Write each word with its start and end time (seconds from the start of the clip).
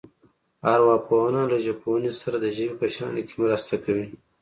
ارواپوهنه 0.73 1.41
له 1.51 1.57
ژبپوهنې 1.65 2.11
سره 2.21 2.37
د 2.39 2.45
ژبې 2.57 2.73
په 2.81 2.85
شننه 2.93 3.21
کې 3.27 3.35
مرسته 3.43 3.73
کوي 3.83 4.05